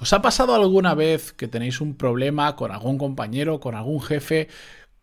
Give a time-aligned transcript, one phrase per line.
[0.00, 4.48] ¿Os ha pasado alguna vez que tenéis un problema con algún compañero, con algún jefe,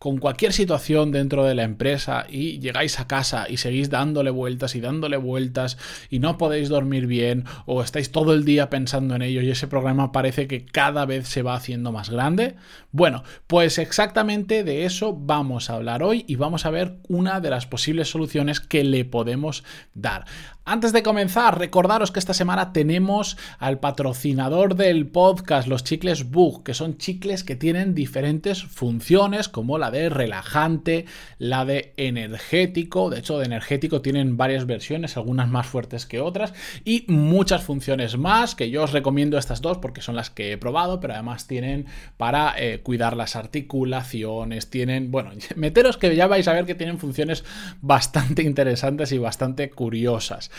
[0.02, 4.74] con cualquier situación dentro de la empresa y llegáis a casa y seguís dándole vueltas
[4.74, 5.78] y dándole vueltas
[6.10, 9.68] y no podéis dormir bien o estáis todo el día pensando en ello y ese
[9.68, 12.56] programa parece que cada vez se va haciendo más grande?
[12.92, 17.52] Bueno, pues exactamente de eso vamos a hablar hoy y vamos a ver una de
[17.52, 20.26] las posibles soluciones que le podemos dar.
[20.64, 26.64] Antes de comenzar, recordaros que esta semana tenemos al patrocinador del podcast, los chicles Bug,
[26.64, 31.06] que son chicles que tienen diferentes funciones, como la de relajante,
[31.40, 36.54] la de energético, de hecho de energético tienen varias versiones, algunas más fuertes que otras,
[36.86, 40.58] y muchas funciones más, que yo os recomiendo estas dos porque son las que he
[40.60, 46.48] probado, pero además tienen para eh, cuidar las articulaciones, tienen, bueno, meteros que ya vais
[46.48, 47.44] a ver que tienen funciones
[47.82, 50.51] bastante interesantes y bastante curiosas.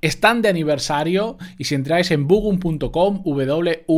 [0.00, 3.90] Están de aniversario y si entráis en bugum.com, w-u-g-u-m.com,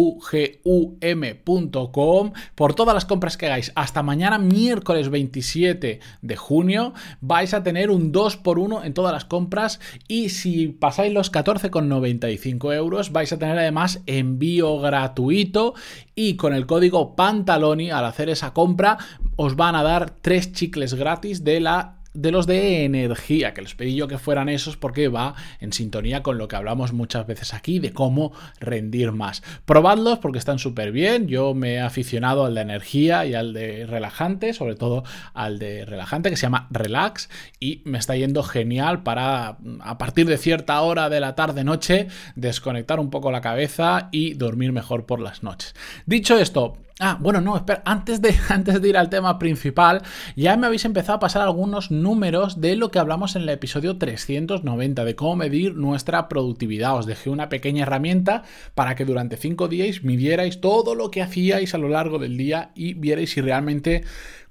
[2.54, 7.90] por todas las compras que hagáis hasta mañana miércoles 27 de junio, vais a tener
[7.90, 13.58] un 2x1 en todas las compras y si pasáis los 14,95 euros, vais a tener
[13.58, 15.74] además envío gratuito
[16.14, 18.98] y con el código Pantaloni al hacer esa compra
[19.34, 23.74] os van a dar tres chicles gratis de la de los de energía, que les
[23.74, 27.54] pedí yo que fueran esos porque va en sintonía con lo que hablamos muchas veces
[27.54, 29.42] aquí de cómo rendir más.
[29.64, 31.28] Probadlos porque están súper bien.
[31.28, 35.84] Yo me he aficionado al de energía y al de relajante, sobre todo al de
[35.84, 37.28] relajante que se llama Relax
[37.60, 43.00] y me está yendo genial para a partir de cierta hora de la tarde-noche desconectar
[43.00, 45.74] un poco la cabeza y dormir mejor por las noches.
[46.06, 50.00] Dicho esto, Ah, bueno, no, espera, antes de, antes de ir al tema principal,
[50.34, 53.98] ya me habéis empezado a pasar algunos números de lo que hablamos en el episodio
[53.98, 56.96] 390, de cómo medir nuestra productividad.
[56.96, 61.74] Os dejé una pequeña herramienta para que durante 5 días midierais todo lo que hacíais
[61.74, 64.02] a lo largo del día y vierais si realmente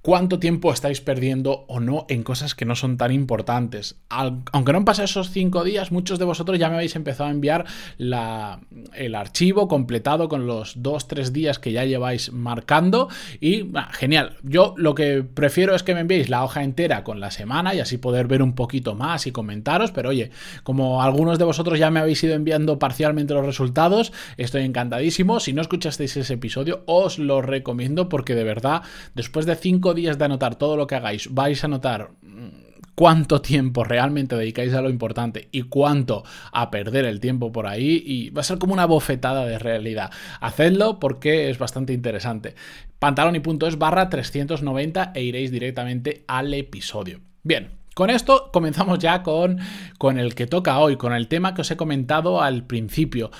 [0.05, 3.95] cuánto tiempo estáis perdiendo o no en cosas que no son tan importantes.
[4.07, 7.31] aunque no han pasado esos cinco días, muchos de vosotros ya me habéis empezado a
[7.31, 7.65] enviar
[7.97, 13.09] el archivo completado con los dos, tres días que ya lleváis marcando
[13.41, 14.37] y genial.
[14.43, 17.79] Yo lo que prefiero es que me enviéis la hoja entera con la semana y
[17.79, 20.29] así poder ver un poquito más y comentaros, pero oye,
[20.61, 25.39] como algunos de vosotros ya me habéis ido enviando parcialmente los resultados, estoy encantadísimo.
[25.39, 28.83] Si no escuchasteis ese episodio, os lo recomiendo porque de verdad,
[29.15, 33.41] después de cinco días de anotar todo lo que hagáis, vais a notar mm, cuánto
[33.41, 38.29] tiempo realmente dedicáis a lo importante y cuánto a perder el tiempo por ahí y
[38.29, 40.11] va a ser como una bofetada de realidad.
[40.39, 42.55] Hacedlo porque es bastante interesante.
[42.99, 47.19] Pantalón y punto es barra 390 e iréis directamente al episodio.
[47.43, 49.59] Bien, con esto comenzamos ya con,
[49.97, 53.31] con el que toca hoy, con el tema que os he comentado al principio.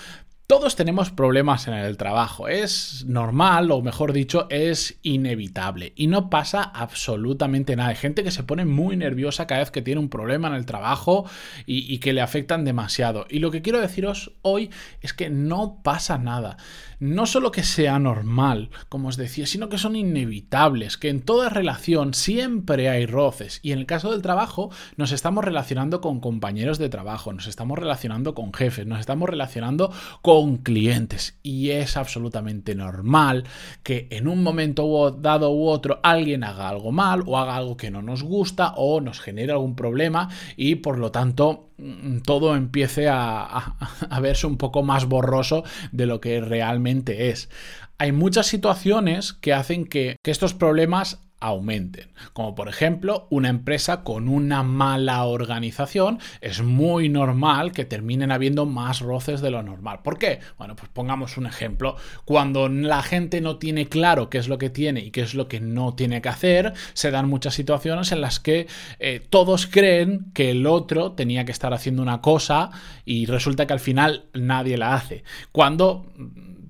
[0.48, 6.30] Todos tenemos problemas en el trabajo, es normal, o mejor dicho, es inevitable y no
[6.30, 7.90] pasa absolutamente nada.
[7.90, 10.68] Hay gente que se pone muy nerviosa cada vez que tiene un problema en el
[10.68, 11.26] trabajo
[11.66, 13.26] y, que le afectan demasiado.
[13.28, 14.70] Y lo que quiero deciros hoy
[15.02, 16.58] es que no pasa nada.
[17.00, 21.50] No solo que sea normal, como os decía, sino que son inevitables, que en toda
[21.50, 23.60] relación siempre hay roces.
[23.64, 27.80] Y en el caso del trabajo nos estamos relacionando con compañeros de trabajo, nos estamos
[27.80, 29.92] relacionando con jefes, nos estamos relacionando
[30.22, 33.46] con con clientes y es absolutamente normal
[33.84, 37.90] que en un momento dado u otro alguien haga algo mal o haga algo que
[37.90, 43.08] no nos gusta o nos genere algún problema y por lo tanto mm, todo empiece
[43.08, 43.78] a,
[44.22, 45.64] verse un poco más borroso
[45.94, 47.50] de lo que realmente es.
[47.98, 52.10] Hay muchas situaciones que hacen que, que estos problemas aumenten.
[52.34, 58.66] Como por ejemplo, una empresa con una mala organización es muy normal que terminen habiendo
[58.66, 60.00] más roces de lo normal.
[60.04, 60.40] ¿Por qué?
[60.58, 61.96] Bueno, pues pongamos un ejemplo.
[62.26, 65.48] Cuando la gente no tiene claro qué es lo que tiene y qué es lo
[65.48, 68.68] que no tiene que hacer, se dan muchas situaciones en las que
[69.00, 72.72] eh, todos creen que el otro tenía que estar haciendo una cosa
[73.06, 75.24] y resulta que al final nadie la hace.
[75.52, 76.06] Cuando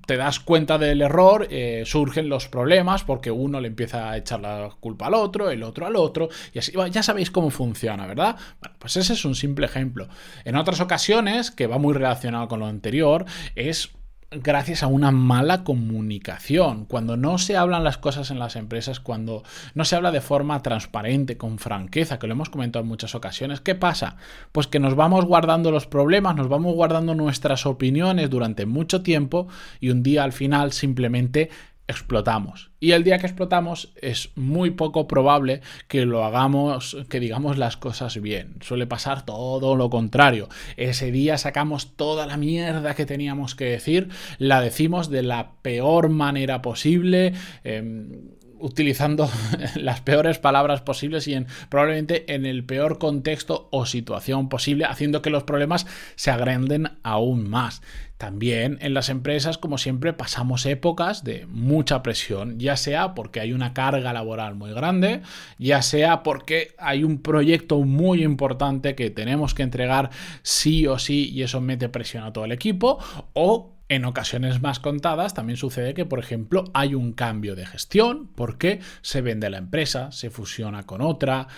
[0.06, 4.40] te das cuenta del error, eh, surgen los problemas porque uno le empieza a echar
[4.40, 8.36] la culpa al otro, el otro al otro, y así ya sabéis cómo funciona, ¿verdad?
[8.60, 10.08] Bueno, pues ese es un simple ejemplo.
[10.44, 13.26] En otras ocasiones, que va muy relacionado con lo anterior,
[13.56, 13.95] es
[14.30, 16.84] gracias a una mala comunicación.
[16.84, 19.42] Cuando no se hablan las cosas en las empresas, cuando
[19.74, 23.60] no se habla de forma transparente, con franqueza, que lo hemos comentado en muchas ocasiones,
[23.60, 24.16] ¿qué pasa?
[24.52, 29.48] Pues que nos vamos guardando los problemas, nos vamos guardando nuestras opiniones durante mucho tiempo
[29.80, 31.50] y un día al final simplemente
[31.88, 32.70] explotamos.
[32.80, 37.76] Y el día que explotamos es muy poco probable que lo hagamos, que digamos las
[37.76, 38.56] cosas bien.
[38.60, 40.48] Suele pasar todo lo contrario.
[40.76, 46.08] Ese día sacamos toda la mierda que teníamos que decir, la decimos de la peor
[46.08, 47.34] manera posible.
[47.64, 49.30] Em, utilizando
[49.76, 55.22] las peores palabras posibles y en, probablemente en el peor contexto o situación posible, haciendo
[55.22, 57.82] que los problemas se agranden aún más.
[58.18, 63.52] También en las empresas, como siempre, pasamos épocas de mucha presión, ya sea porque hay
[63.52, 65.20] una carga laboral muy grande,
[65.58, 70.10] ya sea porque hay un proyecto muy importante que tenemos que entregar
[70.42, 72.98] sí o sí y eso mete presión a todo el equipo,
[73.34, 78.28] o en ocasiones más contadas también sucede que, por ejemplo, hay un cambio de gestión
[78.34, 81.48] porque se vende la empresa, se fusiona con otra,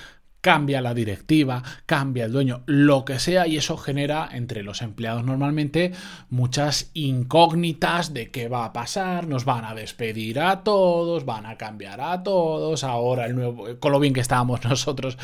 [0.41, 5.25] cambia la directiva, cambia el dueño, lo que sea, y eso genera entre los empleados
[5.25, 5.93] normalmente
[6.31, 11.57] muchas incógnitas de qué va a pasar, nos van a despedir a todos, van a
[11.57, 15.19] cambiar a todos, ahora el nuevo, con lo bien que estábamos nosotros,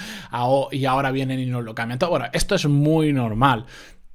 [0.72, 2.18] y ahora vienen y nos lo cambian todo.
[2.32, 3.66] Esto es muy normal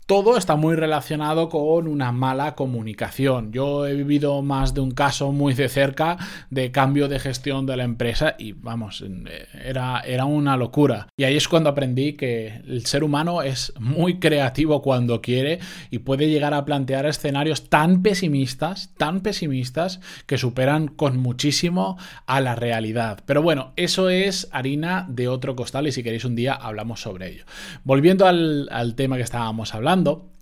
[0.09, 3.51] todo está muy relacionado con una mala comunicación.
[3.51, 6.17] Yo he vivido más de un caso muy de cerca
[6.49, 9.05] de cambio de gestión de la empresa y vamos,
[9.63, 11.09] era, era una locura.
[11.15, 15.59] Y ahí es cuando aprendí que el ser humano es muy creativo cuando quiere
[15.91, 22.41] y puede llegar a plantear escenarios tan pesimistas, tan pesimistas, que superan con muchísimo a
[22.41, 23.19] la realidad.
[23.27, 27.29] Pero bueno, eso es harina de otro costal y si queréis un día hablamos sobre
[27.29, 27.43] ello.
[27.83, 29.75] Volviendo al, al tema que estábamos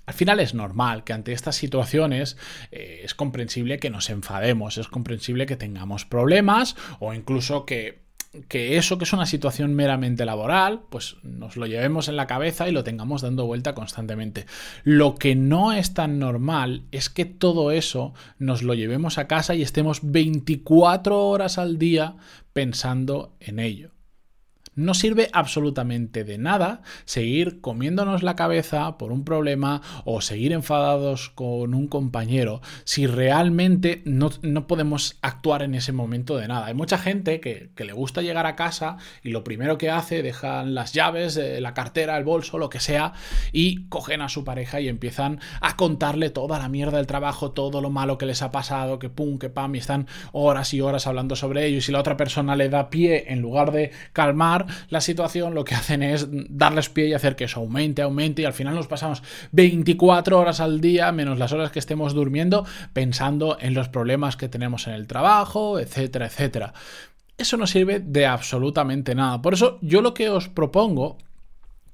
[0.08, 2.38] al final es normal que ante estas situaciones
[2.72, 8.00] eh, es comprensible que nos enfademos, es comprensible que tengamos problemas o incluso que,
[8.48, 12.70] que eso que es una situación meramente laboral, pues nos lo llevemos en la cabeza
[12.70, 14.46] y lo tengamos dando vuelta constantemente.
[14.86, 19.56] Lo que no es tan normal es que todo eso nos lo llevemos a casa
[19.56, 22.16] y estemos 24 horas al día
[22.54, 23.97] pensando en ello.
[24.78, 31.30] No sirve absolutamente de nada seguir comiéndonos la cabeza por un problema o seguir enfadados
[31.30, 34.30] con un compañero si realmente no,
[34.68, 36.68] podemos actuar en ese momento de nada.
[36.68, 40.76] Hay mucha gente que, le gusta llegar a casa y lo primero que hace, dejan
[40.76, 43.14] las llaves, la cartera, el bolso, lo que sea,
[43.52, 47.82] y cogen a su pareja y empiezan a contarle toda la mierda del trabajo, todo
[47.82, 51.08] lo malo que les ha pasado, que pum, que pam, y están horas y horas
[51.08, 51.78] hablando sobre ello.
[51.78, 55.66] Y si la otra persona le da pie en lugar de calmar, la situación, lo
[55.66, 58.88] que hacen es darles pie y hacer que eso aumente, aumente y al final nos
[58.88, 64.38] pasamos 24 horas al día, menos las horas que estemos durmiendo, pensando en los problemas
[64.38, 66.74] que tenemos en el trabajo, etcétera, etcétera.
[67.38, 69.42] Eso no sirve de absolutamente nada.
[69.42, 71.18] Por eso yo lo que os propongo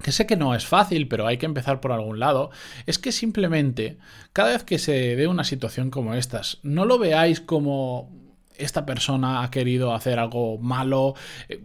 [0.01, 2.51] que sé que no es fácil, pero hay que empezar por algún lado,
[2.85, 3.97] es que simplemente
[4.33, 8.11] cada vez que se dé una situación como estas, no lo veáis como
[8.57, 11.15] esta persona ha querido hacer algo malo,
[11.49, 11.61] eh,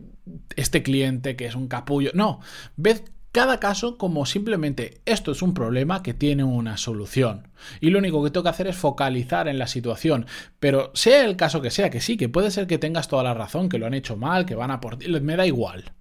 [0.56, 2.10] este cliente que es un capullo.
[2.14, 2.40] No,
[2.76, 3.02] ved
[3.32, 7.48] cada caso como simplemente esto es un problema que tiene una solución.
[7.80, 10.26] Y lo único que tengo que hacer es focalizar en la situación.
[10.58, 13.34] Pero sea el caso que sea, que sí, que puede ser que tengas toda la
[13.34, 15.92] razón, que lo han hecho mal, que van a por ti, me da igual.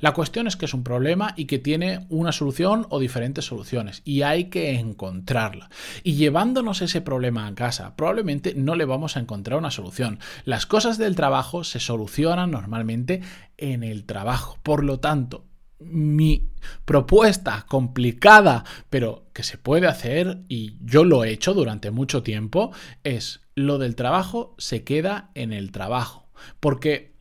[0.00, 4.02] La cuestión es que es un problema y que tiene una solución o diferentes soluciones
[4.04, 5.70] y hay que encontrarla.
[6.02, 10.18] Y llevándonos ese problema a casa, probablemente no le vamos a encontrar una solución.
[10.44, 13.22] Las cosas del trabajo se solucionan normalmente
[13.56, 14.58] en el trabajo.
[14.62, 15.44] Por lo tanto,
[15.78, 16.48] mi
[16.84, 22.72] propuesta complicada, pero que se puede hacer y yo lo he hecho durante mucho tiempo,
[23.04, 26.28] es lo del trabajo se queda en el trabajo.
[26.60, 27.15] Porque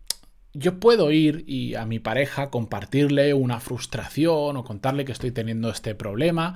[0.56, 5.70] yo puedo ir y a mi pareja compartirle una frustración o contarle que estoy teniendo
[5.70, 6.56] este problema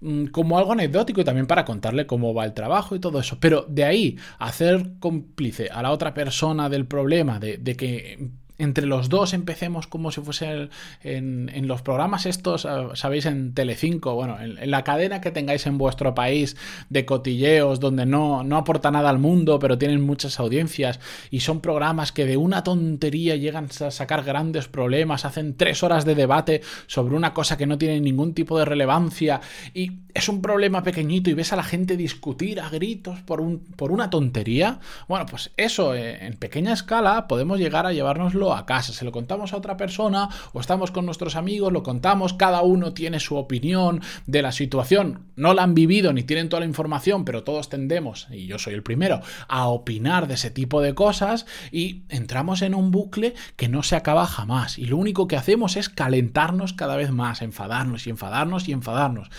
[0.00, 3.38] mm, como algo anecdótico y también para contarle cómo va el trabajo y todo eso.
[3.40, 8.30] Pero de ahí hacer cómplice a la otra persona del problema, de, de que
[8.62, 10.68] entre los dos empecemos como si fuese
[11.02, 15.78] en, los programas estos, ah, sabéis, en Telecinco, bueno, en, la cadena que tengáis en
[15.78, 16.56] vuestro país
[16.88, 21.00] de cotilleos, donde no, no aporta nada al mundo, pero tienen muchas audiencias,
[21.30, 26.04] y son programas que de una tontería llegan a sacar grandes problemas, hacen tres horas
[26.04, 29.40] de debate sobre una cosa que no tiene ningún tipo de relevancia,
[29.74, 33.60] y es un problema pequeñito y ves a la gente discutir a gritos por, un,
[33.60, 34.78] por una tontería,
[35.08, 39.12] bueno, pues eso eh, en pequeña escala podemos llegar a llevárnoslo a casa, se lo
[39.12, 43.36] contamos a otra persona o estamos con nuestros amigos, lo contamos, cada uno tiene su
[43.36, 47.68] opinión de la situación, no la han vivido ni tienen toda la información, pero todos
[47.68, 52.62] tendemos, y yo soy el primero, a opinar de ese tipo de cosas y entramos
[52.62, 54.78] en un bucle que no se acaba jamás.
[54.78, 59.30] Y lo único que hacemos es calentarnos cada vez más, enfadarnos y enfadarnos y enfadarnos.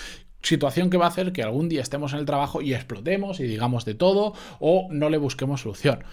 [0.42, 3.44] Situación que va a hacer que algún día estemos en el trabajo y explotemos y
[3.44, 6.04] digamos de todo o no le busquemos solución.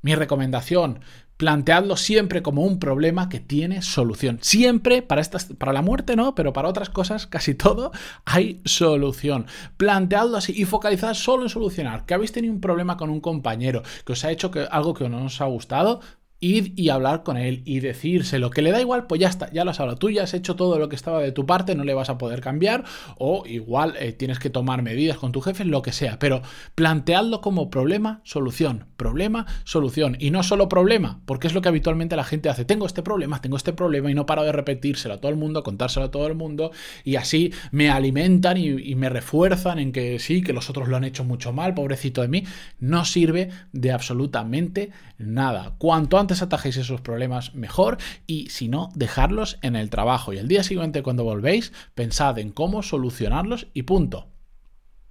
[0.00, 1.00] Mi recomendación,
[1.38, 4.38] planteadlo siempre como un problema que tiene solución.
[4.42, 7.92] Siempre, para, estas, para la muerte no, pero para otras cosas, casi todo,
[8.26, 9.46] hay solución.
[9.76, 12.04] Planteadlo así y focalizad solo en solucionar.
[12.04, 15.08] Que habéis tenido un problema con un compañero, que os ha hecho que, algo que
[15.08, 16.00] no os ha gustado,
[16.40, 19.64] ir y hablar con él y decírselo, que le da igual, pues ya está, ya
[19.64, 21.84] lo has hablado, tú ya has hecho todo lo que estaba de tu parte, no
[21.84, 22.84] le vas a poder cambiar
[23.18, 26.42] o igual eh, tienes que tomar medidas con tu jefe, lo que sea, pero
[26.76, 32.14] planteadlo como problema, solución, problema, solución y no solo problema, porque es lo que habitualmente
[32.14, 35.20] la gente hace, tengo este problema, tengo este problema y no paro de repetírselo a
[35.20, 36.70] todo el mundo, contárselo a todo el mundo
[37.02, 40.96] y así me alimentan y, y me refuerzan en que sí, que los otros lo
[40.96, 42.44] han hecho mucho mal, pobrecito de mí,
[42.78, 45.74] no sirve de absolutamente nada.
[45.78, 47.96] Cuanto antes antes atajéis esos problemas, mejor.
[48.26, 50.34] Y si no, dejarlos en el trabajo.
[50.34, 54.28] Y el día siguiente, cuando volvéis, pensad en cómo solucionarlos y punto.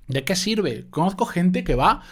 [0.07, 0.85] ¿De qué sirve?
[0.91, 2.03] Conozco gente que va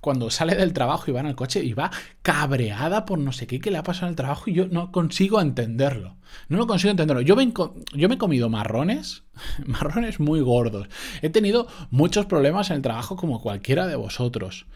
[0.00, 1.90] cuando sale del trabajo y va en el coche y va
[2.22, 4.92] cabreada por no sé qué que le ha pasado en el trabajo y yo no
[4.92, 6.16] consigo entenderlo.
[6.48, 7.22] No lo consigo entenderlo.
[7.22, 9.24] Yo yo me he comido marrones,
[9.66, 10.86] marrones muy gordos.
[11.20, 14.66] He tenido muchos problemas en el trabajo como cualquiera de vosotros.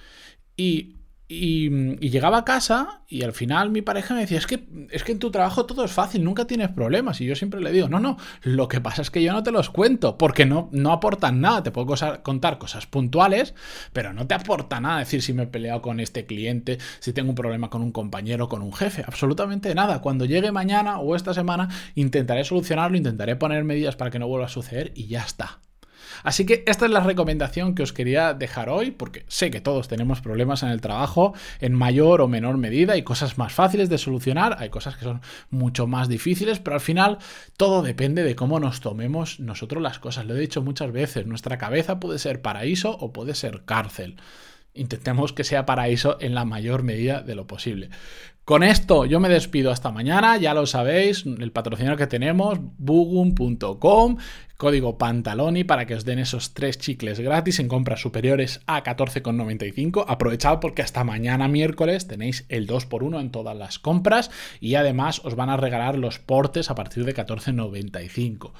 [0.57, 0.97] Y
[1.29, 5.13] y, llegaba a casa y al final mi pareja me decía, es que, es que
[5.13, 7.21] en tu trabajo todo es fácil, nunca tienes problemas.
[7.21, 9.51] Y yo siempre le digo, no, no, lo que pasa es que yo no te
[9.51, 11.63] los cuento, porque no, no aportan nada.
[11.63, 13.55] Te puedo contar cosas puntuales,
[13.93, 17.31] pero no te aporta nada decir si me he peleado con este cliente, si tengo
[17.31, 20.01] un problema con un compañero, con un jefe, absolutamente nada.
[20.01, 24.47] Cuando llegue mañana o esta semana intentaré solucionarlo, intentaré poner medidas para que no vuelva
[24.47, 25.61] a suceder y ya está.
[26.23, 29.89] Así que esta es la recomendación que os quería dejar hoy, porque sé que todos
[29.89, 33.99] tenemos problemas en el trabajo en mayor o menor medida, hay cosas más fáciles de
[33.99, 35.21] solucionar, hay cosas que son
[35.51, 37.19] mucho más difíciles, pero al final
[37.57, 40.27] todo depende de cómo nos tomemos nosotros las cosas.
[40.27, 44.17] Lo he dicho muchas veces, nuestra cabeza puede ser paraíso o puede ser cárcel
[44.77, 47.91] intentemos que sea paraíso en la mayor medida de lo posible.
[48.45, 54.19] Con esto yo me despido hasta mañana, ya lo sabéis, el patrocinador que tenemos, bugum.com,
[54.57, 60.05] código pantaloni para que os den esos tres chicles gratis en compras superiores a 14,95.
[60.09, 65.35] Aprovechad porque hasta mañana miércoles tenéis el 2x1 en todas las compras y además os
[65.35, 68.53] van a regalar los portes a partir de 14,95.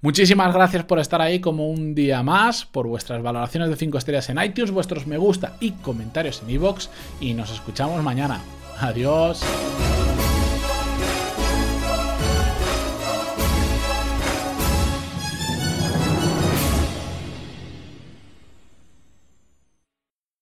[0.00, 4.28] Muchísimas gracias por estar ahí como un día más, por vuestras valoraciones de 5 estrellas
[4.30, 6.88] en iTunes, vuestros me gusta y comentarios en iVoox
[7.20, 8.40] y nos escuchamos mañana.
[8.80, 9.42] Adiós.